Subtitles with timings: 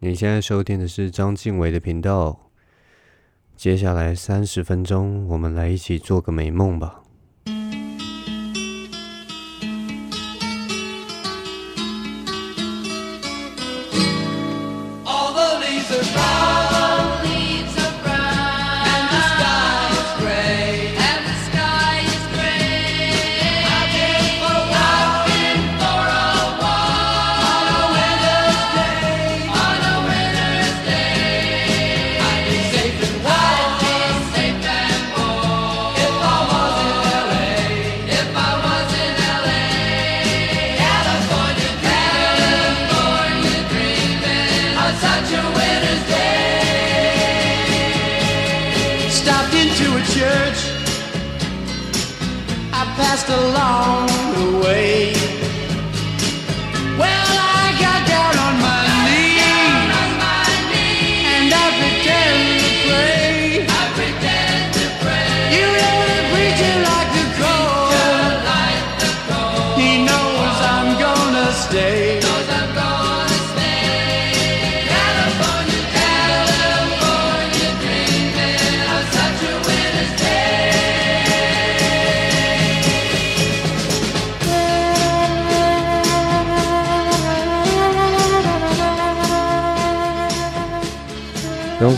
[0.00, 2.50] 你现在收听的是张静伟的频道。
[3.56, 7.02] 接下来三十分钟，我们来一起做个美梦吧。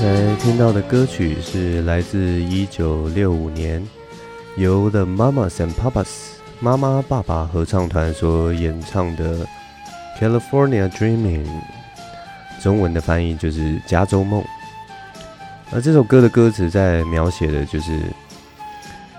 [0.00, 3.86] 刚才听到的歌曲是来自一九六五年
[4.56, 6.08] 由 The Mamas and Papas
[6.58, 9.36] 妈妈爸爸合唱团所演唱的
[10.18, 11.44] 《California Dreaming》，
[12.62, 14.42] 中文的翻译就是《加州梦》。
[15.70, 18.00] 而这首歌的歌词在描写的就是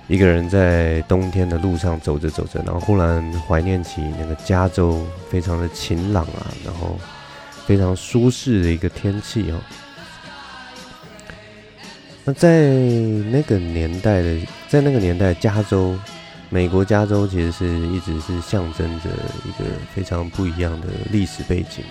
[0.08, 6.98] 一个人在冬天的路上走着走着，然后忽然怀念起那个加州，非常的晴朗啊，然后
[7.68, 9.60] 非常舒适的一个天气哦。
[12.24, 12.70] 那在
[13.32, 15.98] 那个年代的，在那个年代，加州，
[16.50, 19.10] 美国加州其实是一直是象征着
[19.44, 19.66] 一个
[19.96, 21.84] 非常不一样的历史背景。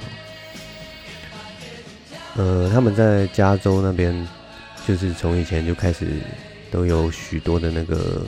[2.37, 4.29] 呃，他们在加州那边，
[4.87, 6.07] 就是从以前就开始
[6.71, 8.25] 都有许多的那个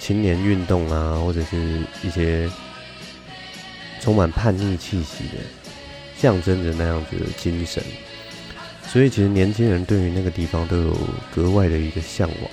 [0.00, 2.50] 青年运动啊，或者是一些
[4.00, 5.38] 充满叛逆气息的，
[6.18, 7.80] 象征着那样子的精神。
[8.86, 10.96] 所以，其实年轻人对于那个地方都有
[11.34, 12.50] 格外的一个向往。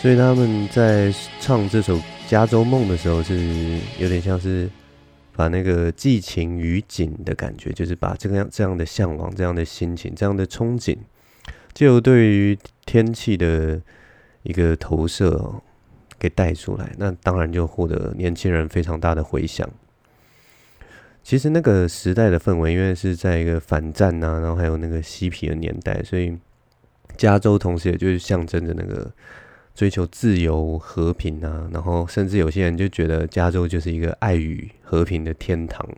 [0.00, 1.96] 所以他们在唱这首
[2.26, 4.68] 《加州梦》的时候，是有点像是
[5.36, 10.96] 把那个寄情于景的感觉，就是把这个样这样的向往、这样的心情、这样的憧憬，
[11.74, 13.80] 就对于天气的
[14.42, 15.62] 一个投射
[16.18, 16.92] 给带出来。
[16.96, 19.68] 那当然就获得年轻人非常大的回响。
[21.22, 26.36] 其实那个时代的氛围，因为是在一个反战呐、啊，然后还有那个嬉皮的年代，所以
[27.16, 29.10] 加州同时也就是象征着那个
[29.74, 35.88] 追求自由和平啊，然后甚至有些人就觉得加州就是一个爱与和平的天堂，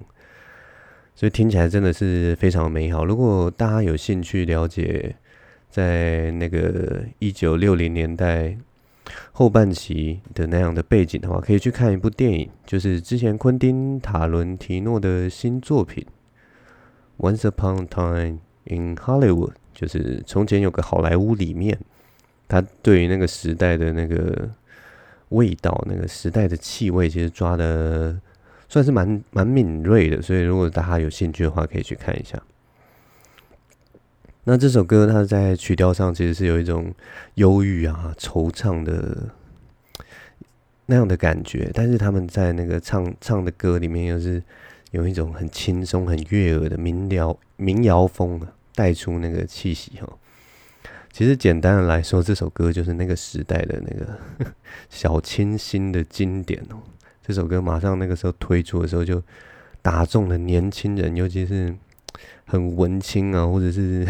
[1.15, 3.05] 所以听起来真的是非常美好。
[3.05, 5.17] 如果大家有兴趣了解，
[5.71, 8.57] 在那个一九六零年代。
[9.33, 16.07] 后半期的那样的背景的话，可以去看一部电影，就是之前昆汀·塔伦提诺的新作品
[17.23, 21.79] 《Once Upon a Time in Hollywood》，就是从前有个好莱坞里面，
[22.49, 24.51] 他对于那个时代的那个
[25.31, 28.19] 味道、那个时代的气味，其实抓的
[28.69, 30.23] 算是蛮蛮敏锐的。
[30.23, 32.41] 所以，如果大家有兴趣的话，可以去看一下。
[34.47, 36.95] 那这首歌，它在曲调上其实是有一种
[37.37, 39.31] 忧郁啊、惆怅的
[40.85, 44.43] 那样的感觉，但是他们在那个唱唱的歌里面，又是
[44.91, 48.39] 有一种很轻松、很悦耳的民谣民谣风，
[48.75, 50.07] 带出那个气息哈。
[51.11, 54.53] 其实简单的来说，这首歌就是那个时代的那个
[54.91, 56.77] 小清新的经典哦。
[57.27, 59.23] 这首歌马上那个时候推出的时候，就
[59.81, 61.75] 打中了年轻人，尤其是。
[62.47, 64.07] 很文青啊，或者是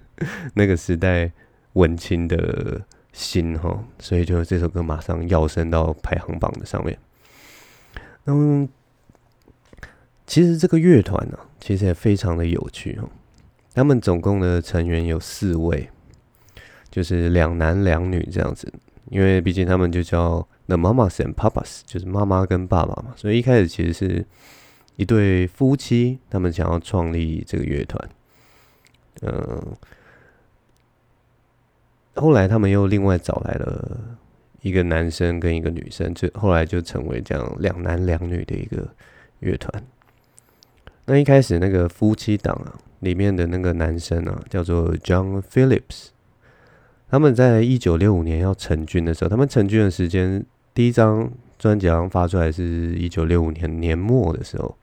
[0.54, 1.30] 那个时代
[1.72, 2.80] 文青的
[3.12, 6.98] 心哈，所以就这首歌马上跃升到排行榜的上面。
[8.24, 8.68] 那么，
[10.26, 13.08] 其实这个乐团呢，其实也非常的有趣哦。
[13.74, 15.88] 他们总共的成员有四位，
[16.90, 18.72] 就是两男两女这样子。
[19.08, 24.26] 因为毕竟他们就叫 The Mamas and Papas，就是妈妈跟爸爸嘛，所以一开始其实是。
[25.00, 28.10] 一对夫妻，他们想要创立这个乐团，
[29.22, 29.74] 嗯，
[32.16, 33.98] 后来他们又另外找来了
[34.60, 38.86] 一个男生跟一个女生，就后来就成为这样两男两女的一个
[39.38, 39.82] 乐团。
[41.06, 46.08] 那一开始那个夫妻档啊，里面的那个男生啊，叫做 John Phillips。
[47.08, 50.44] 他们在一九六五年要成军的时候，他们成军的时间，
[50.74, 54.76] 第一张专辑刚发出来是一九六五年年末的时候。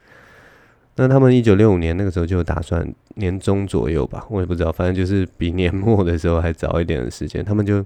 [0.99, 7.45] 那他们一九六五年那个时候就打算年中左右吧，我也不知道，反正就是比年末的时候还早一点的时间。
[7.45, 7.85] 他们就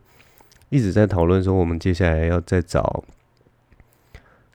[0.69, 3.04] 一直在讨论说，我们接下来要再找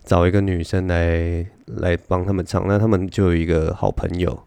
[0.07, 2.67] 找一个女生来来帮他们唱。
[2.67, 4.43] 那他们就有一个好朋友，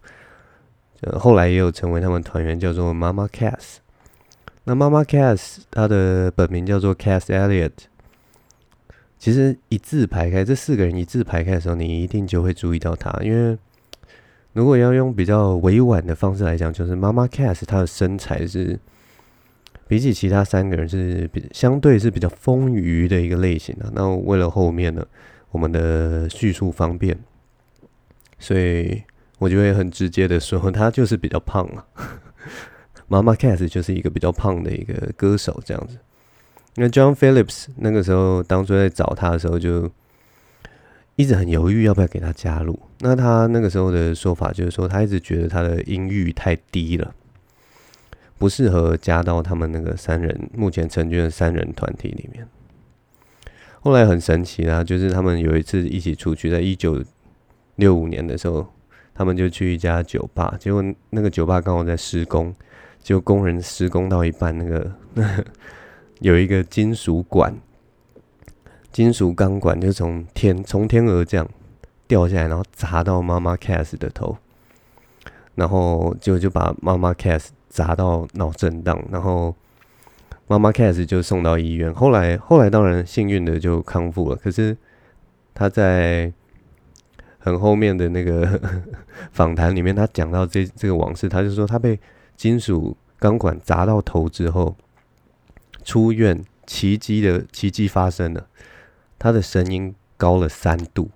[1.02, 3.76] 呃，后来也有成为他们团员，叫做 Mama Cass。
[4.64, 7.74] 那 Mama Cass 她的本名叫做 Cass Elliot。
[9.20, 13.56] 其实一字排开，这四个人一字排开的时候，你一定就会注意到她，因为。
[14.54, 18.80] 如果要用比较委婉的方式来讲，就是妈妈 Cass 她的身材是
[19.88, 23.92] 比起其他三个人是比相对是比较丰腴的一个类型的。
[23.94, 25.06] 那为了后面呢，
[25.52, 27.18] 我们的叙述方便，
[28.40, 29.04] 所以
[29.38, 31.86] 我就会很直接的说，她就是比较胖啊。
[33.08, 35.98] 妈妈 Cass 就是一个比较胖的一个歌手这样子。
[36.76, 39.90] 那 John Phillips 那个时候当初在找他的时候就。
[41.20, 42.80] 一直很犹豫要不要给他加入。
[43.00, 47.14] 那他那个时候的说法就是说，他一直觉得他的音域太低了，
[48.38, 52.48] 不适合加到他们那个三人目前成军的三人团体里面。
[53.82, 57.04] 后来很神奇啦，就是他们有一次一起出去，在一九
[57.76, 58.66] 六五年的时候，
[59.14, 62.56] 他们就去一家酒吧，结果那个酒吧刚好在施工，
[63.04, 64.90] 就工人施工到一半，那个
[66.22, 67.54] 有一个金属管。
[68.92, 71.48] 金属钢管就从天从天而降
[72.08, 74.38] 掉下来，然后砸到妈妈 Cass 的头，
[75.56, 79.56] 然后就就把妈妈 Cass 砸到脑震荡，然后
[80.48, 81.94] 妈妈 Cass 就送到医院。
[81.94, 84.76] 后来后来当然幸运的就康复了，可是
[85.54, 86.34] 他在
[87.38, 88.60] 很后面的那个
[89.32, 92.00] 访谈里面，他讲到这这个往事，他就说他被
[92.36, 94.76] 金属钢管砸到头之后
[95.84, 98.48] 出院，奇迹的奇迹发生了。
[99.20, 101.12] 他的声音高了三度，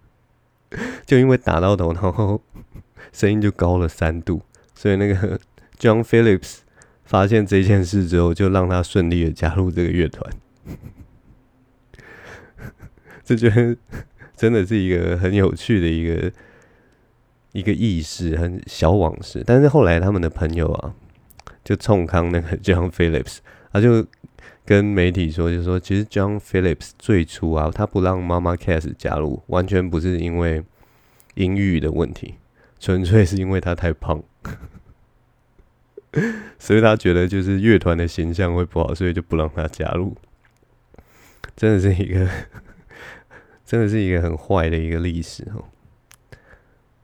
[1.04, 2.40] 就因为打到头，然后
[3.12, 4.40] 声音就高了三度，
[4.74, 5.38] 所以那个
[5.78, 6.60] John Phillips
[7.04, 10.32] 发现这件事之后，就让他顺利的加入这个乐团。
[13.22, 13.76] 这觉得
[14.34, 16.32] 真的是一个很有趣的一个
[17.52, 19.44] 一个轶事，很小往事。
[19.46, 20.94] 但是后来他们的朋友啊，
[21.62, 23.38] 就冲康那个 John Phillips，
[23.70, 24.06] 他就。
[24.68, 30.62] 跟媒体说，就说，其实 John Phillips 最初啊，他不让妈妈 Cass 加入，完全不是因为
[31.36, 32.34] 音域的问题，
[32.78, 34.22] 纯粹是因为他太胖，
[36.60, 40.14] 所以他觉得就是乐团的形象会不好，所以就不让他加入。
[41.56, 42.28] 真的是一个，
[43.64, 45.64] 真的是一个很坏的一个历史哦。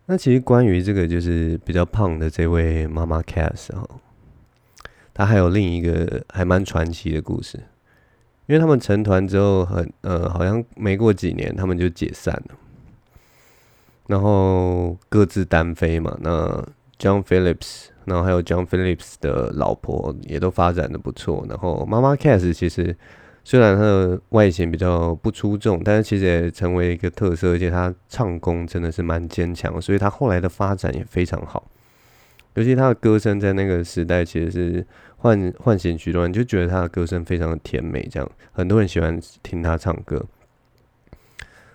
[0.05, 3.88] 那其实关于这个就是比较胖的这位妈妈 Cass 哈。
[5.14, 7.56] 他还有另一个还蛮传奇的故事，
[8.46, 12.56] 因为他们成团之后很呃，好像没过几年他们就解散了，
[14.08, 16.19] 然后各自单飞嘛。
[16.20, 16.62] 那
[16.99, 21.46] John Phillips，然后还有 John Phillips 的老婆也都发展的不错。
[21.49, 22.96] 然后妈妈 Cass 其实
[23.44, 31.62] 虽然她的外形比较不出众，但是其实也成为一个特色，而且她唱功真的是蛮坚强，所以她后来的发展也非常好。
[32.54, 40.25] 尤其他的歌声在那个时代其实是唤唤醒许多人，就觉得他的歌声非常的甜美，这样很多人喜欢听他唱歌。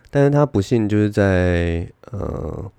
[0.09, 2.71] 但是他不幸就是在呃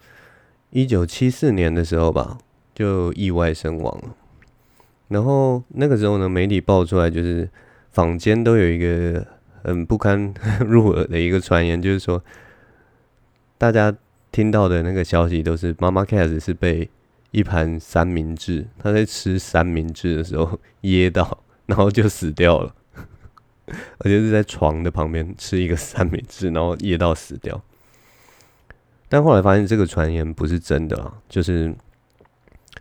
[0.71, 2.39] 一九七四年的时候吧，
[2.75, 4.17] 就意外身亡了。
[5.09, 7.49] 然后那个时候呢，媒体爆出来就是
[7.91, 9.27] 坊间都有一个
[9.63, 10.33] 很不堪
[10.65, 12.25] 入耳的一个传言，就是说
[13.59, 13.95] 大家
[14.33, 16.89] 听到的那个消息都是 Mama Cass 是被。
[17.33, 22.75] 一盘三明治，他在吃三明治的时候 噎到，然后就死掉了，
[23.99, 27.63] 而且是在床的旁边吃一个三明治，然后噎到死掉。
[29.09, 31.75] 但后来发现这个传言不是真的啊，就是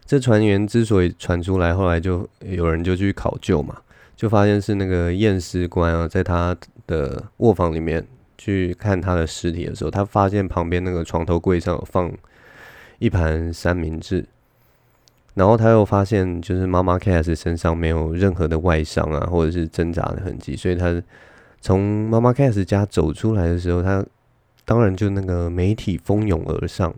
[0.06, 3.82] 这传言之所以传出来，后来就有人就去考究嘛，
[4.16, 6.56] 就发现是那个验尸官啊，在他
[6.88, 8.06] 的卧房里面
[8.38, 12.12] 去看他的尸体的时候，他发现旁边那个床头柜上有放
[12.98, 14.26] 一盘三明治。
[15.36, 21.02] 然后他又发现，就是妈妈 Cass 身上没有任何的外伤啊，或者是挣扎的痕迹，所以他
[21.62, 24.06] 从妈妈 Cass 家走出来的时候，他
[24.66, 26.94] 当然就那个媒体蜂拥而上，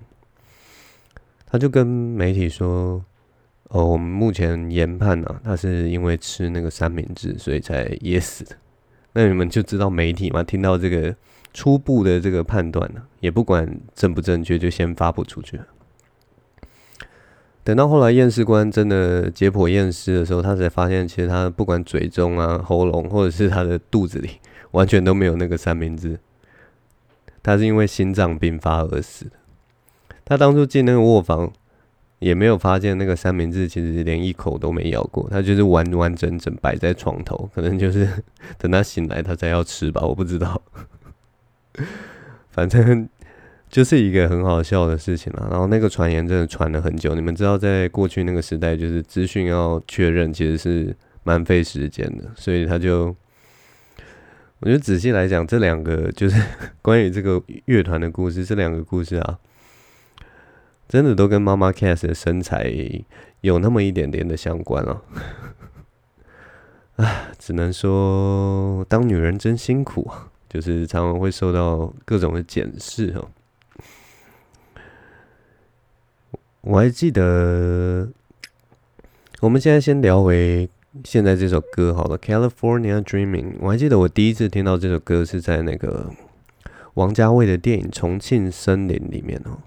[1.45, 3.03] 他就跟媒体说
[3.69, 8.55] ：“哦，我们目前研判呢、啊，他是因为吃那个三明治，所以才噎死的。”
[9.13, 11.13] 那你们就知道媒体嘛，听到这个
[11.53, 15.67] 初步的这个判断呢，也不管正不正确，就先发布出去了。
[17.63, 24.31] 等到后来验尸官真的解剖验尸的时候，他才发现，其实他不管嘴中啊、喉咙，或者是他的肚子里，
[24.71, 26.19] 完全都没有那个三明治。
[27.43, 29.31] 他是因为心脏病发而死的。
[30.25, 31.53] 他当初进那个卧房，
[32.17, 38.09] 也没有发现那个三明治，其实连一口都没咬过，他就是完完整整摆在床头，可能就是
[38.57, 40.59] 等他醒来，他才要吃吧，我不知道。
[42.49, 43.07] 反正。
[43.71, 47.15] 就是一个很好笑的事情了，然后那个传言真的传了很久。
[47.15, 52.25] 你们知道，在过去那个时代，就是资讯要确认，其实是蛮费时间的。
[52.35, 53.15] 所以他就，
[54.59, 56.43] 我觉得仔细来讲，这两个就是
[56.81, 59.39] 关于这个乐团的故事，这两个故事啊，
[60.89, 62.69] 真的都跟妈妈 Cass 的身材
[63.39, 65.01] 有那么一点点的相关啊。
[67.01, 73.29] 啊，只能说当女人真辛苦啊，就是常常会受到各种的检视哦。
[76.61, 78.07] 我还记得，
[79.39, 80.69] 我们现在先聊回
[81.03, 83.53] 现在这首歌好了，《California Dreaming》。
[83.59, 86.11] 我还记得我第一次听到这首歌是在那个
[86.93, 89.57] 王家卫的电影《重庆森林》里面哦。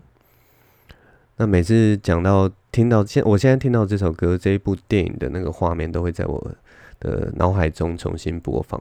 [1.38, 6.52] 那每次讲到听到现，我现在听到这首歌，这一部电影的那个画面都会在我
[7.00, 8.80] 的脑海中重新播放。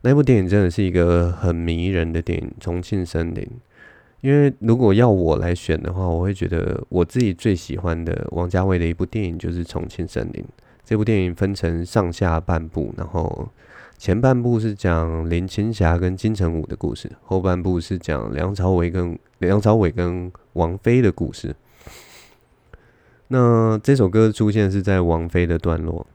[0.00, 3.44] 那部电影真的是一个很迷人的电影，《重庆森林》。
[4.22, 10.42] 因为如果要我来选的话，我会觉得我自己最喜欢的王家卫的一部电影就是《重庆森林》。
[10.84, 13.48] 这部电影分成上下半部，然后
[13.98, 21.54] 前半部是讲林青霞跟金城武的故事，后半部是讲梁朝伟跟梁朝伟跟王菲的故事。
[23.28, 26.06] 那这首歌出现是在王菲的段落。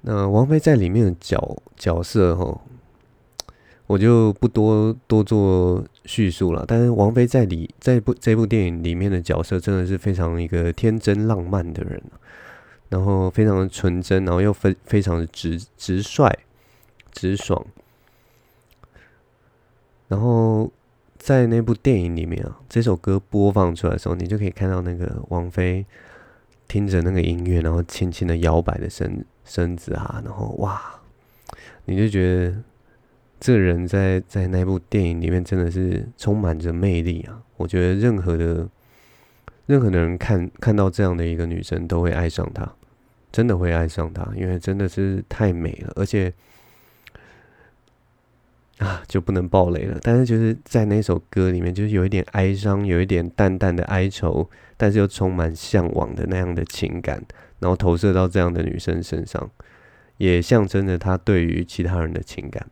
[0.00, 2.58] 那王菲在里面的角角色齁。
[3.88, 12.02] 我就不多多做叙述了，但是王菲在里在部这部电影里面的角色真的是非常一个天真浪漫的人，
[12.88, 16.28] 然后非常的纯真，然后又非非常的直直率、
[17.12, 17.64] 直爽。
[20.08, 20.70] 然后
[21.16, 25.86] 在那部电影里面啊，这首歌播放出来的时候，你就可以看到那个王菲
[26.66, 31.00] 听着那个音乐，然后轻轻的摇摆的身身子啊，然后哇，
[31.84, 32.62] 你就觉得。
[33.42, 37.42] 这人在在那部电影里面真的是充满着魅力啊！
[37.56, 38.68] 我觉得任何的
[39.66, 42.72] 任何的人看看到这样的一个女生都会爱上她，
[43.32, 46.32] 真的会爱上她，因为真的是太美了，而且
[48.78, 49.98] 啊就不能爆雷了。
[50.00, 57.20] 但是就是在那首歌里面，就是有一点哀伤，有一点淡淡的哀愁，但是又充满向往的那样的情感，
[57.58, 59.50] 然后投射到这样的女生身上，
[60.18, 62.64] 也象征着她对于其他人的情感。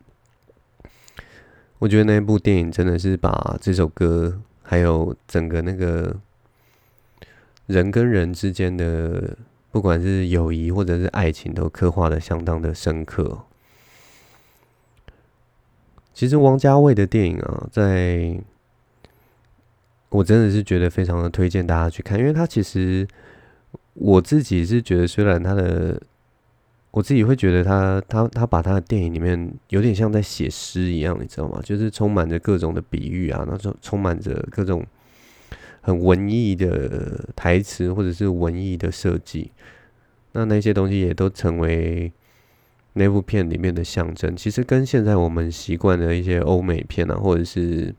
[1.81, 6.15] 我觉得那部电影真的是把这首歌，还有整个那个
[7.65, 9.35] 人跟人之间的，
[9.71, 13.45] 不管是友谊或者是爱情，都刻画的相当的深刻。
[16.13, 18.39] 其实王家卫的电影啊，在
[20.09, 23.07] 我真的是觉得非常的推荐大家去看，因为他其实
[23.95, 25.99] 我自己是觉得，虽然他的。
[26.91, 31.61] 我自己会觉得他他他把他的电影里面有点像在写诗一样，你知道吗？
[31.63, 34.85] 就是充满着各种的比喻啊，那种充满着各种
[35.79, 39.51] 很文艺的台词或者是文艺的设计，
[40.33, 42.11] 那那些东西也都成为
[42.91, 44.35] 那部片里面的象征。
[44.35, 47.95] 其实跟现在我们习惯的一些欧美片啊，或者是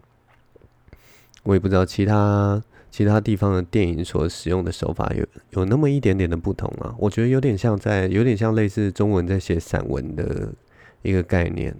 [1.44, 2.62] 我也不知道其他。
[2.92, 10.52] 其他地方的电影所使用的手法有有那么一点点的不同啊，我觉得有点像在，有点像类似中文在写散文的
[11.00, 11.74] 一个概念，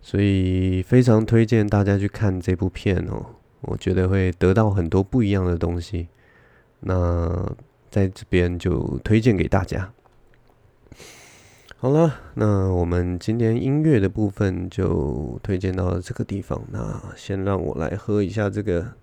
[0.00, 3.26] 所以非常推荐大家去看这部片哦，
[3.60, 6.08] 我觉得会得到很多不一样的东西。
[6.80, 7.54] 那
[7.90, 9.92] 在这边就推荐给大家。
[11.76, 16.62] 好了，那我们今天音乐的部分就推荐到这个地方。
[16.72, 18.94] 那先让我来喝一下这个。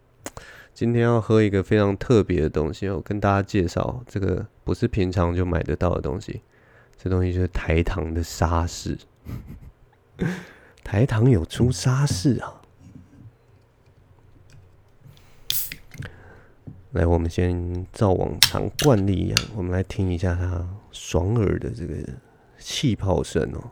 [0.74, 6.42] 今天要喝一个非常特别的东西，我跟大家介绍，这个不是平常就买得到的东西，
[6.98, 8.98] 这东西就是台糖的沙士。
[10.84, 12.62] 台糖有出沙士啊！
[16.92, 21.96] 来，我们先照往常惯例一样，我们来听一下它爽耳的这个
[22.58, 23.72] 气泡声哦。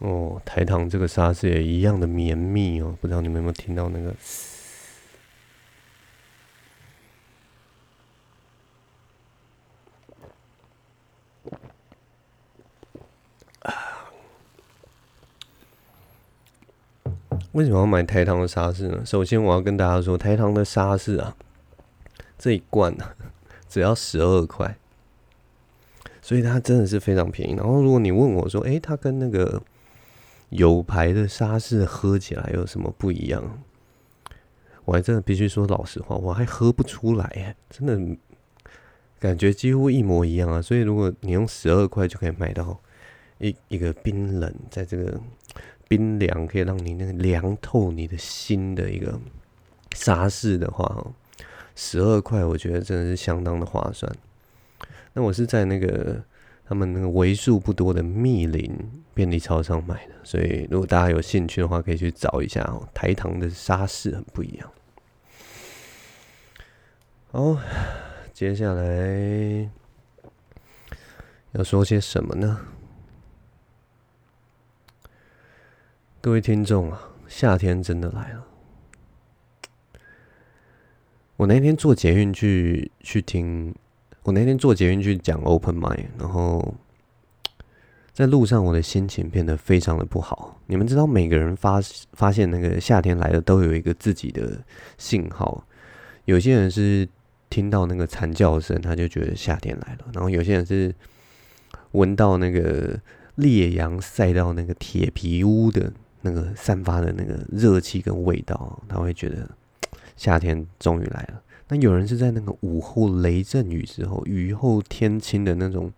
[0.00, 4.14] 哦，台糖这个沙士也一样的绵密哦，不知道你们有没有听到那个？
[13.60, 14.08] 啊，
[17.52, 19.04] 为什么要买台糖的沙士呢？
[19.04, 21.36] 首先，我要跟大家说，台糖的沙士啊，
[22.38, 23.14] 这一罐啊
[23.68, 24.78] 只要十二块，
[26.22, 27.52] 所以它真的是非常便宜。
[27.52, 29.62] 然后，如果你问我说，哎，它跟那个……
[30.50, 33.62] 有牌的沙士喝起来有什么不一样？
[34.84, 38.16] 我还真的必须说老实话，我还喝不出来，真的
[39.18, 40.62] 感觉几乎一模一样啊。
[40.62, 42.78] 所以，如果你用十二块就可以买到
[43.38, 45.20] 一一个冰冷，在这个。
[45.88, 49.20] 冰凉可以让你那个凉透你的心的一个
[49.96, 51.04] 沙士的话，
[51.74, 54.08] 十二块我觉得真的是相当的划算。
[55.12, 56.22] 那我是在那个
[56.70, 58.72] 他们那个为数不多的密林
[59.12, 62.88] 便利超商买的，所以如果大家有兴趣的话，可以去找一下哦。
[62.94, 64.72] 台糖的沙士很不一样。
[67.32, 67.58] 好，
[68.32, 69.68] 接下来
[71.50, 72.60] 要说些什么呢？
[76.20, 78.46] 各位听众啊，夏天真的来了。
[81.36, 83.74] 我那天坐捷运去去听，
[84.22, 86.74] 我那天坐捷运去讲 Open Mind，然后
[88.12, 90.60] 在路上我的心情变得非常的不好。
[90.66, 91.80] 你们知道，每个人发
[92.12, 94.62] 发现那个夏天来了都有一个自己的
[94.98, 95.64] 信号。
[96.26, 97.08] 有些人是
[97.48, 100.94] 听到那个惨叫声，他就觉得夏天来了；然后有些人是
[101.92, 103.00] 闻到那个
[103.36, 105.92] 烈阳晒到那个铁皮屋的。
[106.22, 109.48] 那个散发的那个热气跟味道，他会觉得
[110.18, 111.42] 夏天终于来了。
[111.70, 115.92] 那有人是在那个午后雷阵雨之后，雨后天晴的那种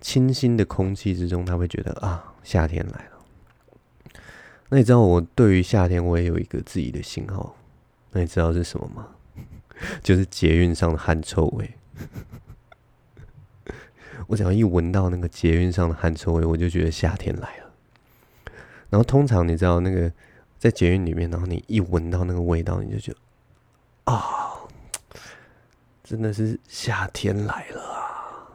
[0.00, 3.10] 清新的空气之中，他会觉得啊，夏天来了。
[4.70, 7.54] 那你知道我对于夏天我也有一个自己的信号，
[8.10, 9.08] 那你知道是什么吗？
[10.02, 11.70] 就是捷运上的汗臭味。
[14.26, 17.70] 我只要一闻到那个捷运上的汗臭味，我就觉得夏天来了。
[18.90, 20.10] 然后通常你知道那个
[20.58, 23.18] 在捷运里面，然后你一闻到那个味道，你就觉得
[24.12, 24.53] 啊，
[26.04, 28.46] 真的是夏天来了啊！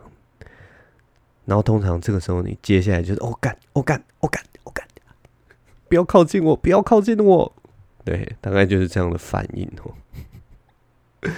[1.46, 4.88] 然后通常这个时候，你接下来就是哦干，哦干，哦干，哦干，
[5.88, 7.52] 不要靠近我，不要靠近我。
[8.06, 11.30] 对，大概就是这样的反应哦。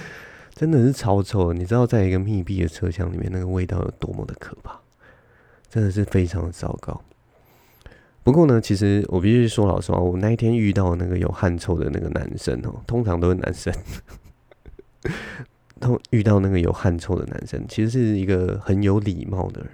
[0.54, 4.78] 真的是超臭，你知道，在一个密闭的车厢里面，那个味道有多么的可怕，
[5.70, 7.02] 真的是非常的糟糕。
[8.22, 13.74] 不过呢，其实我必须说老实话，我那一天遇到那个有汗臭的那个男生哦，通常都是男生。
[15.82, 19.70] 通遇到那个有汗臭的男生，其实是一个很有礼貌的人，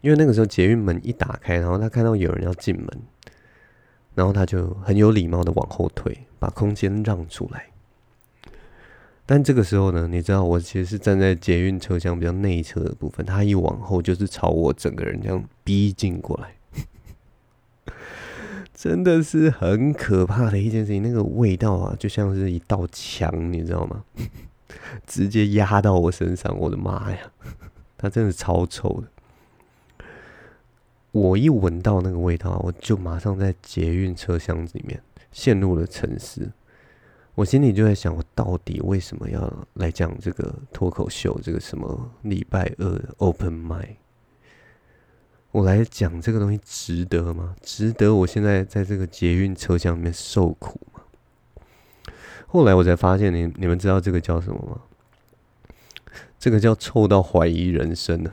[0.00, 2.88] 因为那个时候捷运门一打开，然后他看到有人要进门，
[4.14, 7.66] 然后他就很有礼貌的往后退，把空间让出来。
[9.24, 16.56] 但这个时候呢，你知道我其实是站在捷运车厢比较内侧的部分，他一往后就是朝我整个人这样逼近过来。
[18.74, 24.04] 真的是很可怕的一件事情，那个味道啊，就像是一道墙，你知道吗？
[25.06, 27.18] 直接压到我身上，我的妈呀！
[27.98, 29.08] 它真的超臭的。
[31.12, 36.50] 我一闻到那个味道，我就马上在捷运车厢里面陷入了沉思。
[37.34, 41.38] 我心里就在想，我到底为什么要来讲这个脱口秀？
[41.42, 43.96] 这个什么礼拜二 Open Mic？
[45.50, 47.54] 我来讲这个东西值得吗？
[47.62, 50.80] 值得我现在在这个捷运车厢里面受苦？
[52.52, 54.82] 后来我才发现，你你们知道这个叫什么吗？
[56.38, 58.26] 这个叫臭到怀疑人生，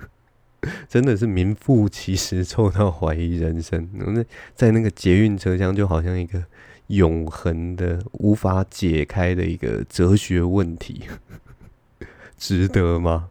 [0.86, 3.88] 真的是名副其实，臭到怀疑人生。
[3.94, 4.22] 那
[4.54, 6.44] 在那个捷运车厢，就好像一个
[6.88, 11.04] 永恒的、无法解开的一个哲学问题，
[12.36, 13.30] 值得吗？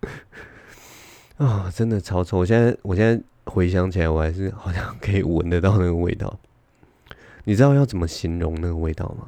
[1.38, 2.38] 啊、真的超臭！
[2.38, 6.38] 我现在，我现在回想起来，我还是好像可以闻得到那个味道。
[7.44, 9.26] 你知道要怎么形容那个味道吗？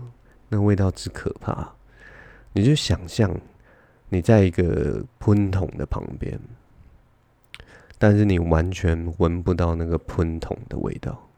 [0.48, 1.72] 那味道之可怕，
[2.53, 3.35] 你就想象
[4.11, 6.38] 你在一个喷筒的旁边，
[7.98, 11.29] 但是你完全闻不到那个喷筒的味道，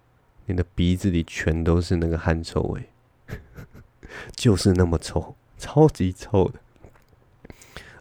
[0.46, 2.88] 你的鼻子里全都是那个汗臭味，
[4.34, 6.58] 就是那么臭，超级臭的。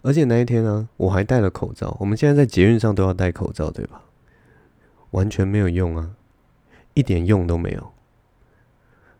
[0.01, 1.95] 而且那一天呢、我还戴了口罩。
[1.99, 4.01] 我们现在在捷运上都要戴口罩，对吧？
[5.12, 6.15] 完全没有用啊，
[6.95, 7.93] 一点用都没有。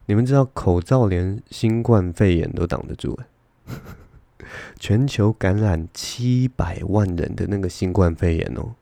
[0.06, 3.18] 你们知道口罩连新冠肺炎都挡得住？
[4.78, 8.76] 全球感染七百万人的那个新冠肺炎哦，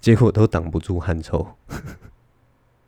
[0.00, 1.56] 结果都挡不住汗臭。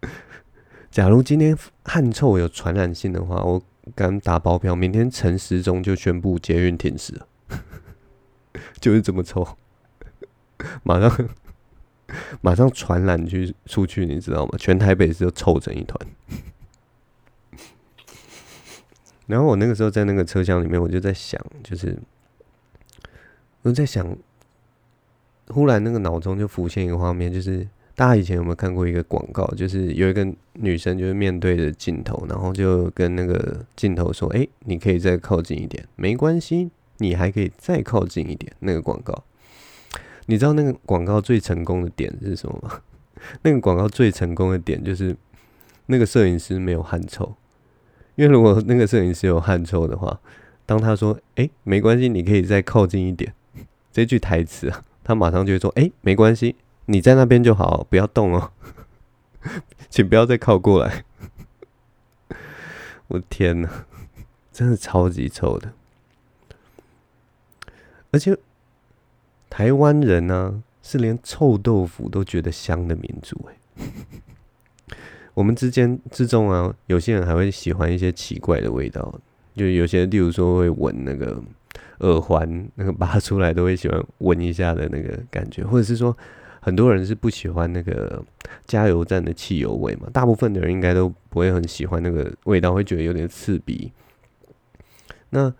[0.90, 3.60] 假如今天汗臭有传染性的话，我
[3.94, 7.26] 敢打包票，明天陈时中就宣布捷运停驶了。
[8.80, 9.46] 就是这么臭，
[10.84, 11.28] 马上
[12.40, 14.56] 马上传染去出去，你知道吗？
[14.56, 16.00] 全台北市都臭成一团。
[19.26, 21.98] 然后我那个时候在那个车厢里面，我就在想，就是
[23.62, 24.16] 我在想，
[25.48, 29.44] 忽然那个脑中就浮现一个画面，就是大家以前有没有看过一个广告？
[29.56, 39.24] 就是有一个女生就是面对着镜头，然后就跟那个镜头说：“哎，你可以再靠近一点，没关系，你还可以再靠近一点。”那个广告，
[40.26, 42.80] 你知道那个广告最成功的点是什么吗？
[43.42, 45.16] 那个广告最成功的点就是
[45.86, 47.34] 那个摄影师没有汗臭。
[48.16, 50.20] 因为如果那个摄影师有汗臭的话，
[50.66, 53.32] 当他说“哎，没关系，你可以再靠近一点”
[53.92, 58.50] 这句台词啊，他马上就会说“哎，没关系，你在那边就好，不要动哦，
[59.88, 61.04] 请不要再靠过来。”
[63.08, 63.86] 我的天哪，
[64.52, 65.72] 真的超级臭的！
[68.10, 68.36] 而且
[69.48, 73.56] 台湾人呢，是连臭豆腐都觉得香的民族哎。
[75.36, 79.20] 我们之间之中啊，有些人还会喜欢一些奇怪的味道，
[79.54, 81.38] 就有些，例如说会闻那个
[81.98, 86.16] 耳环，那个拔出来都会喜欢闻一下的那个感觉，或者是说，
[86.60, 88.24] 很多人是不喜欢那个
[88.64, 93.92] 加油站的汽油味嘛，大部分的人应该都不会很喜欢那个味道，会觉得有点刺鼻。
[95.28, 95.52] 那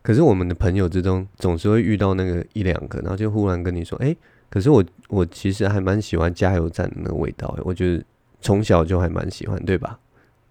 [0.00, 4.16] 可是我们的朋友之中，总是会遇到那个一两个，然后就忽然跟你说：“哎，
[4.48, 8.02] 可是我我其实还蛮喜欢加油站的那个味道。”我觉得。
[8.42, 9.98] 从小就还蛮喜欢，对吧？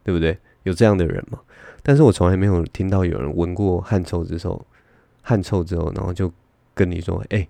[0.03, 0.35] 对不对？
[0.63, 1.39] 有这样的人吗？
[1.83, 4.65] 但是我从来没有听到有人闻过汗臭之后，
[5.21, 6.31] 汗臭之后，然后就
[6.73, 7.47] 跟你说：“哎，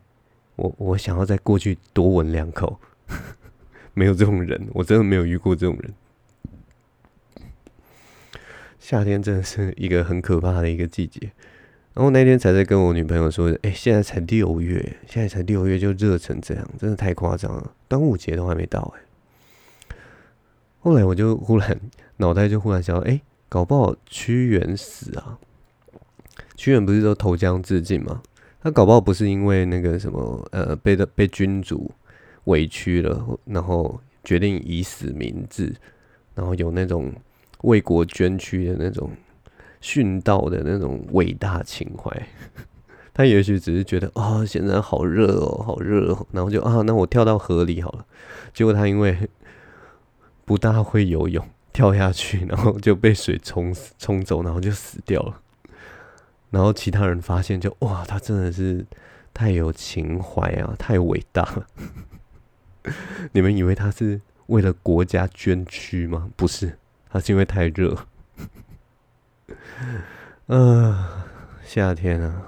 [0.55, 2.79] 我我想要再过去多闻两口。
[3.93, 5.93] ”没有这种人，我真的没有遇过这种人。
[8.79, 11.31] 夏天真的是一个很可怕的一个季节。
[11.93, 17.73] 然后那天才在跟我女朋友说：“哎，现在才六月，现在才六月就热成这样，真的太夸张了。
[17.89, 19.01] 端午节都还没到，哎。”
[20.81, 21.79] 后来我就忽然
[22.17, 25.37] 脑袋就忽然想到，哎、搞不好屈原死啊！
[26.55, 28.21] 屈原不是都投江自尽吗？
[28.59, 31.91] 他搞不好不是因为那个什么，呃，被的被君主
[32.45, 35.73] 委屈了，然后决定以死明志，
[36.33, 37.11] 然后有那种
[37.61, 39.09] 为国捐躯的那种
[39.81, 42.11] 殉道的那种伟大情怀。
[43.13, 48.05] 他也许只是觉得啊、哦，现在好热哦，好热哦，然后就啊，那我跳到河里好了。
[48.53, 49.17] 结果他因为
[50.51, 55.39] 不大会游泳，跳下去，然后就被水冲、冲走，然后就死掉了。
[56.49, 58.85] 然后其他人发现就，哇，他真的是
[59.33, 61.65] 太有情怀啊，太伟大了。
[63.31, 66.29] 你们以为他是为了国家捐躯吗？
[66.35, 66.77] 不是，
[67.09, 68.05] 他是因为太热。
[70.47, 71.23] 呃，
[71.63, 72.41] 夏天啊，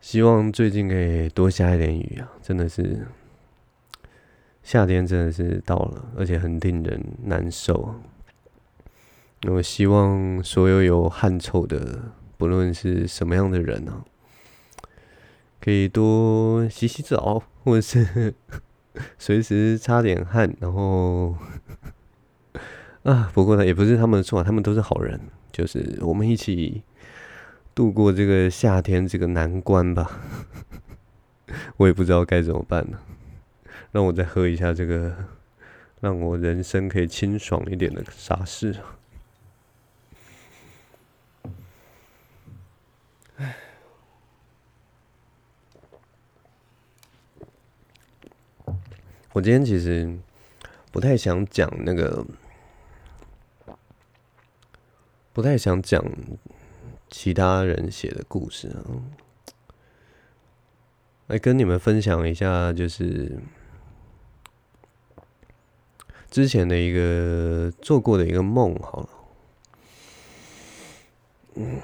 [0.00, 3.04] 希望最近可以多下一点雨啊，真的是。
[4.64, 7.94] 夏天真的是到了，而且很令人难受。
[9.46, 14.02] 我希望所有有汗臭的，不论是什么样的人、啊，
[15.60, 18.32] 可以多洗洗澡，或者是
[19.18, 20.56] 随时擦点汗。
[20.60, 21.36] 然后
[23.04, 25.20] 啊，不过呢，也不是他们的错，他们都是好人。
[25.52, 26.82] 就是我们一起
[27.74, 30.22] 度过这个夏天这个难关吧。
[31.76, 32.98] 我也不知道该怎么办呢。
[33.94, 35.14] 让我再喝一下这个，
[36.00, 38.74] 让我人生可以清爽一点的沙士。
[43.36, 43.54] 唉，
[49.32, 50.18] 我今天其实
[50.90, 52.26] 不太想讲那个，
[55.32, 56.04] 不太想讲
[57.08, 58.82] 其他人写的故事啊。
[61.28, 63.38] 来跟你们分享一下，就是。
[66.34, 69.08] 之前的一个做过的一个梦，好了，
[71.54, 71.80] 嗯，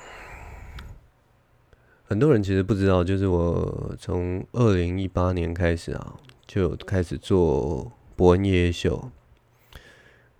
[2.03, 6.17] 很多人其实不知道，就是我从二零一八年开始啊，
[6.49, 9.13] 就开始做博恩夜秀。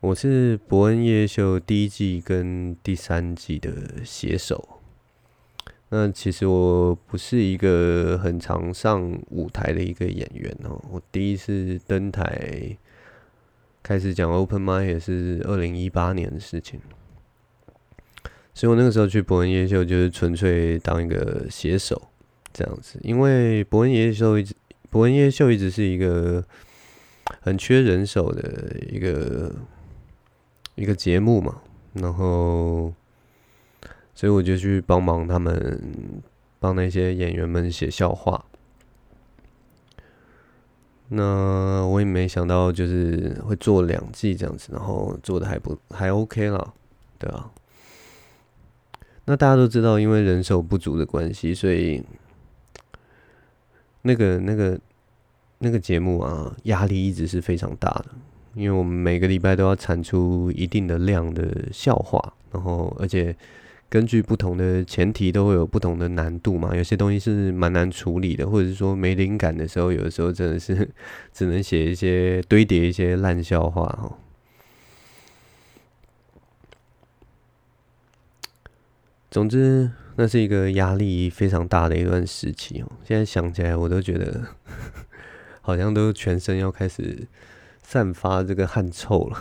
[0.01, 4.81] 我是博恩夜秀第一季跟第三季的写手。
[5.90, 12.77] 那其实我不是一个很常上舞台的一个演员哦，我第一次登台。
[13.82, 16.80] 开始讲 open mic 也是二零一八年的事情，
[18.54, 22.00] 所以我那个时候去博恩夜秀就是纯粹当一个写手
[22.52, 24.54] 这样子，因为博恩夜秀一直
[24.90, 26.44] 博恩夜秀一直是一个
[27.40, 29.54] 很缺人手的一个
[30.74, 31.62] 一个节目嘛，
[31.94, 32.92] 然后
[34.14, 36.22] 所以我就去帮忙他们
[36.58, 38.44] 帮那些演员们写笑话。
[41.12, 46.73] 那我也没想到，就是会做两季这样子，然后做的还不还 OK 了，
[47.18, 47.51] 对啊。
[49.25, 52.03] 那大家都知道，因为人手不足的关系，所以
[54.03, 54.81] 那个那个
[55.59, 58.07] 那个节目啊，压力一直是非常大的，
[58.55, 63.37] 因为我们每个礼拜都要产出一定的量的笑话，然后而且。
[63.90, 66.76] 根据不同的前提，都会有不同的难度嘛。
[66.76, 70.88] 有些东西是蛮难处理的，或者是说没灵感的时候，有的时候真的是
[71.35, 74.16] 只能写一些堆叠一些烂笑话哈。
[79.29, 82.92] 总之，那是一个压力非常大的一段时期哦。
[83.05, 84.40] 现在想起来，我都觉得
[85.62, 87.26] 好像都全身要开始
[87.83, 89.38] 散发这个汗臭了。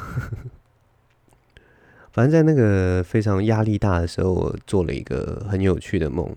[2.19, 6.29] 反正，在那个非常压力大的时候，我做了一个很有趣的梦。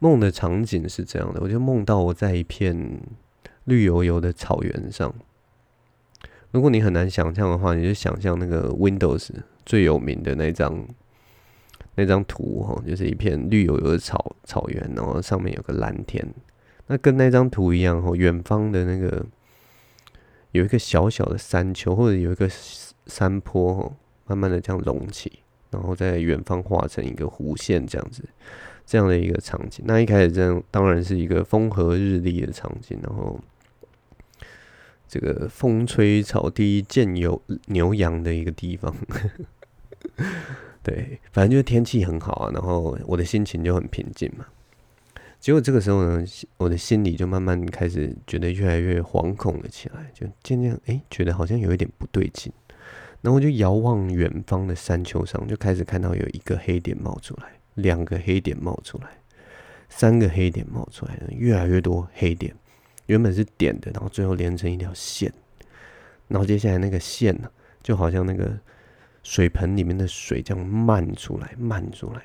[0.00, 3.00] 梦的场景是这样的：我就梦到我在一片
[3.66, 5.14] 绿油油的草原上。
[6.50, 9.28] 如果你很难想象的话，你就想象那个 Windows
[9.64, 10.84] 最有名的那张
[11.94, 16.34] 那张图哈，就是一片绿油油的草草原，然后上面有个蓝天。
[16.88, 19.24] 那跟那张图一样哈，远方的那个
[20.50, 22.50] 有一个小小的山丘，或者有一个。
[23.06, 23.94] 山坡
[24.26, 25.40] 慢慢的这样隆起，
[25.70, 28.24] 然后在远方画成一个弧线，这样子，
[28.86, 29.84] 这样的一个场景。
[29.86, 33.38] 那一开始这样当然是一个风和日丽的场景，然后
[35.06, 38.94] 这个风吹草低见牛牛羊的一个地方。
[40.82, 44.46] 对，反正就是天气很好啊，然后我的心情就很平静嘛。
[45.40, 46.24] 结果这个时候呢，
[46.56, 52.52] 我的心里就慢慢开始觉得越来越惶恐了起来，就渐渐哎，觉得好像有一点不对劲。
[53.24, 59.08] 然后我就遥望远方的山丘上，就开始看到有一个黑点冒出来，两个黑点冒出来，
[59.88, 62.54] 三个黑点冒出来，越来越多黑点。
[63.06, 65.32] 原本是点的，然后最后连成一条线。
[66.28, 67.50] 然后接下来那个线呢，
[67.82, 68.58] 就好像那个
[69.22, 72.22] 水盆里面的水这样漫出来，漫出来。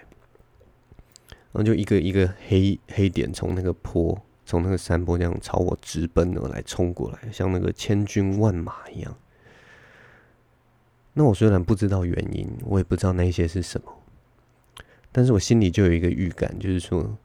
[1.29, 9.15] 然后就一个一个黑黑点从那个坡，从那个山坡这样朝我直奔而来，冲过来，像那个千军万马一样。
[11.19, 13.93] 那我虽然不知道原因，我也不知道那些是什么，
[15.11, 17.17] 但是我心里就有一个预感，就是说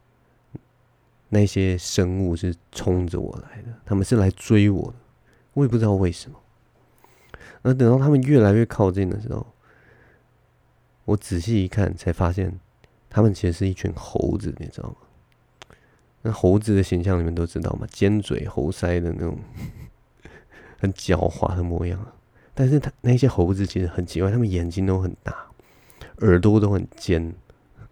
[1.29, 4.95] 那些生物是冲着我来的，他们是来追我的，
[5.53, 6.37] 我也不知道为什么。
[7.63, 9.47] 而等到他们越来越靠近的时候，
[11.05, 12.59] 我仔细一看，才发现
[13.09, 14.97] 他们其实是一群猴子，你知道吗？
[16.23, 17.87] 那猴子的形象你们都知道吗？
[17.93, 19.39] 尖嘴猴腮的那种，
[20.81, 22.05] 很狡猾的模样。
[22.55, 25.35] 但是他那些猴子其实很奇怪，他们眼睛都很大，
[26.19, 27.35] 耳朵都很尖。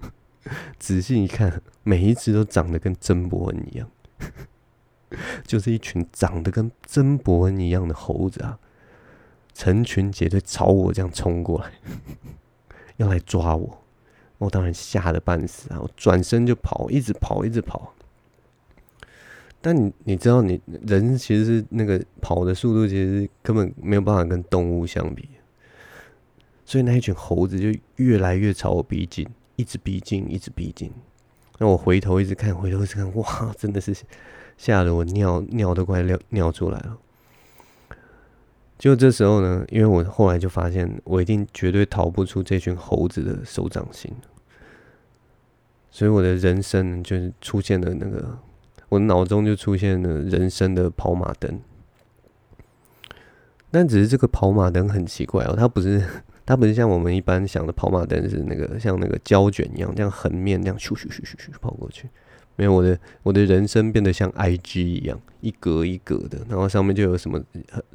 [0.78, 3.88] 仔细一看，每一只都长得跟曾伯恩一样，
[5.46, 8.58] 就是一群长得跟曾伯恩一样的猴子啊，
[9.52, 11.72] 成群结队朝我这样冲过来，
[12.96, 13.82] 要来抓我。
[14.38, 17.94] 我当然吓得半死啊，我转身就跑，一直跑，一直跑。
[19.64, 25.28] 但你你知道，你人其实是那个跑的速度，其实根本没有办法跟动物相比，
[26.64, 30.90] 所以那一群猴子就越来越朝我逼近，一直逼近，一直逼近。
[31.58, 33.94] 那我回头一直看，回头一直看，哇，真的是
[34.58, 36.98] 吓得我尿尿都快尿尿出来了。
[38.76, 44.12] 就这时候呢，因为我后来就发现，我一定绝对逃不出这群猴子的手掌心，
[45.88, 48.36] 所以我的人生就是出现了那个。
[48.92, 51.58] 我脑中就出现了人生的跑马灯，
[53.70, 56.04] 但只是这个跑马灯很奇怪哦，它不是
[56.44, 62.06] 它不是像我们一般想的跑马灯是那个像那个胶卷一样这样横面这样咻咻咻咻咻跑过去，
[62.54, 67.42] 没有，我的我的人生变得像 IG 一样一格一格的，然后上面就有什么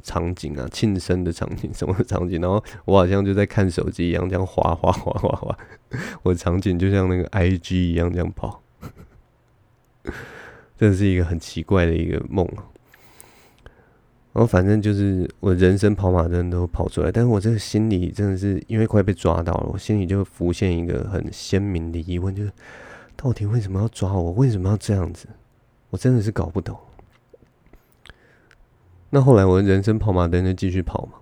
[0.02, 5.58] 场景啊，庆生的场景什么场景，然后我好像就在看手机一样这样滑滑滑滑滑，
[6.24, 8.60] 我的场景就像那个 IG 一样这样跑。
[10.78, 12.62] 这是一个很奇怪的一个梦啊，
[14.32, 22.52] 然后反正就是我人生跑马灯都跑出来，但是我这个心里真的是因为快被抓到了，我心里就浮现一个很鲜明的疑问，就是
[23.16, 24.30] 到底为什么要抓我？
[24.30, 25.26] 为什么要这样子？
[25.90, 26.78] 我真的是搞不懂。
[29.10, 31.18] 那后来我人生跑马灯就继续跑嘛，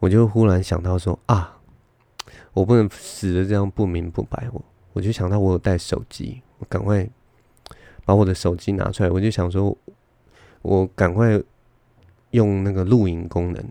[0.00, 1.58] 我就忽然想到说啊，
[2.54, 7.08] 我不能死的这样不明不白，我我就想到我有带手机，我赶快。
[8.04, 9.76] 把我的手机拿出来，我就想说，
[10.62, 11.40] 我赶快
[12.30, 13.64] 用那个录影功能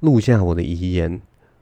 [0.00, 1.20] 录下我的遗言，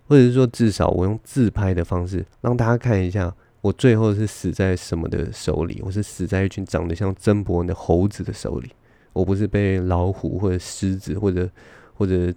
[0.09, 5.83] 或者是说至少我用自拍的方式让大家看一下，我最后是死在什么的手里？
[5.85, 8.71] 我是死在一群长得像曾伯恩的猴子的手里，
[9.13, 11.51] 我不是被老虎或者狮子或者
[11.95, 12.33] 或者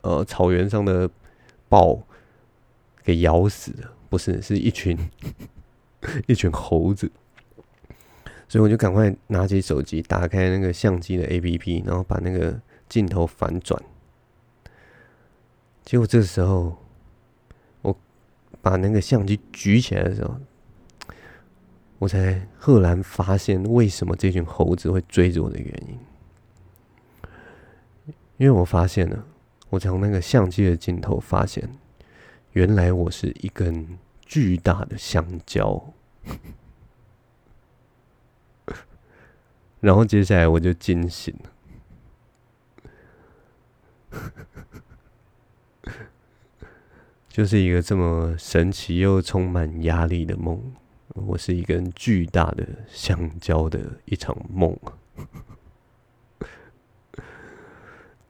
[0.00, 1.10] 呃草原上的
[1.68, 1.98] 豹
[3.02, 4.96] 给咬死的，不是，是一群
[6.26, 7.10] 一群猴子。
[8.54, 12.56] 所以我就赶快拿起手机，打开那个相机的 APP，然后把那个
[12.88, 13.82] 镜头反转。
[15.84, 16.78] 结果这时候，
[17.82, 17.96] 我
[18.62, 20.36] 把那个相机举起来的时候，
[21.98, 25.98] 我才赫然发现为什么这群猴子会追着我的原因。
[28.36, 29.26] 因为我发现了，
[29.68, 31.68] 我从那个相机的镜头发现，
[32.52, 35.92] 原来我是一根巨大的香蕉。
[39.84, 41.50] 然后接下来我就惊醒了。
[47.28, 50.58] 就是一个这么神奇又充满压力的梦，
[51.08, 54.74] 我是一根巨大的香蕉的一场梦。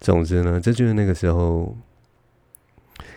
[0.00, 1.76] 总之呢，这就是那个时候，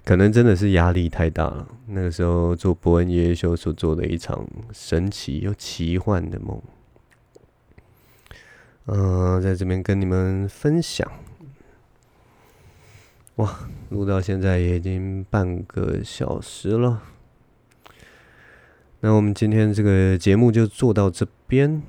[0.06, 1.68] 可能真的是压力太大了。
[1.88, 6.62] 那个时候做博恩夜夜秀所做的一场神奇又奇幻的梦。
[8.88, 11.10] 嗯、在这边跟你们分享。
[13.36, 17.04] 哇，录到现在也已经半个小时了。
[19.02, 21.84] 那我们今天这个节目就做到这边，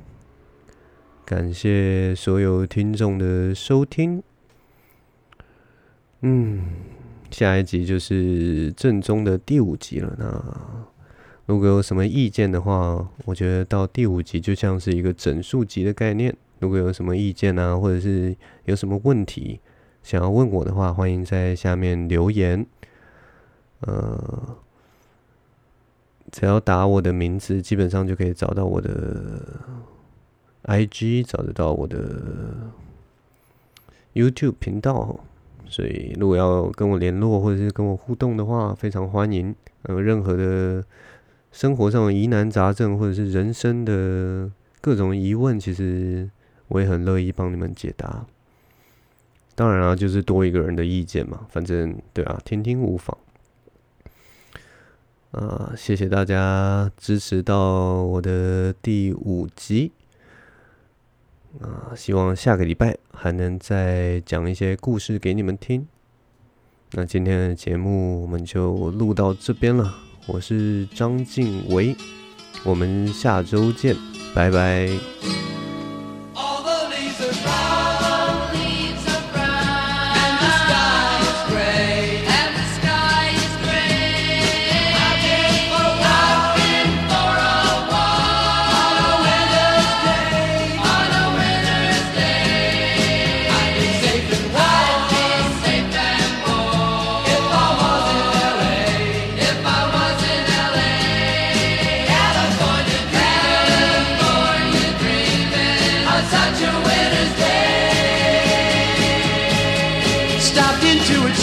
[1.24, 4.22] 感谢所有听众的收听。
[6.20, 6.64] 嗯，
[7.30, 10.14] 下一集就是正宗的第五集了。
[10.18, 10.86] 那
[11.46, 16.36] 如果有什么意见的话，我觉得到第五集就像是一个整数集的概念。
[16.60, 19.60] 如果有什么意见啊，或者是有什么问题，
[20.02, 22.66] 想要问我的话，欢迎在下面留言。
[23.80, 24.56] 呃，
[26.32, 29.42] 只要打我的名字，基本上就可以找到我的
[30.64, 32.72] IG，找得到我的
[34.14, 35.20] YouTube 频道。
[35.70, 39.54] 所以，如果要跟我联络或者是跟我互动的话，非常欢迎。
[39.82, 40.82] 呃，任何的
[41.52, 46.28] 生活上的疑难杂症，或者是人生的各种疑问，其实
[46.68, 48.24] 我也很乐意帮你们解答。
[49.54, 53.18] 当然啊，就是多一个人的意见嘛，反正对啊，听听无妨。
[55.32, 59.92] 啊，谢谢大家支持到我的第五集。
[61.60, 65.86] 啊，希望下个礼拜还能再讲一些故事给你们听。
[66.92, 69.92] 那今天的节目我们就录到这边了，
[70.26, 71.96] 我是张静唯，
[72.64, 73.96] 我们下周见，
[74.34, 75.57] 拜拜。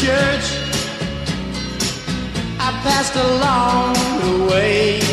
[0.06, 0.48] church.
[2.60, 5.05] I passed along the way.